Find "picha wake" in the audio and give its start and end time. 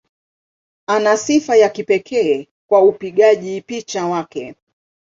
3.61-4.55